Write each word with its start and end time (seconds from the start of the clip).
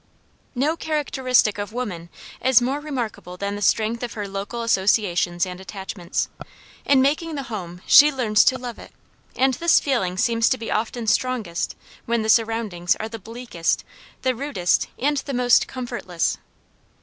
No 0.55 0.75
characteristic 0.75 1.59
of 1.59 1.73
woman 1.73 2.09
is 2.43 2.59
more 2.59 2.79
remarkable 2.79 3.37
than 3.37 3.55
the 3.55 3.61
strength 3.61 4.01
of 4.01 4.13
her 4.13 4.27
local 4.27 4.63
associations 4.63 5.45
and 5.45 5.61
attachments. 5.61 6.27
In 6.85 7.03
making 7.03 7.35
the 7.35 7.43
home 7.53 7.83
she 7.85 8.11
learns 8.11 8.43
to 8.45 8.57
love 8.57 8.79
it, 8.79 8.91
and 9.35 9.53
this 9.53 9.79
feeling 9.79 10.17
seems 10.17 10.49
to 10.49 10.57
be 10.57 10.71
often 10.71 11.05
strongest 11.05 11.75
when 12.07 12.23
the 12.23 12.29
surroundings 12.29 12.95
are 12.99 13.09
the 13.09 13.19
bleakest, 13.19 13.83
the 14.23 14.33
rudest, 14.33 14.87
and 14.97 15.17
the 15.17 15.35
most 15.35 15.67
comfortless. 15.67 16.39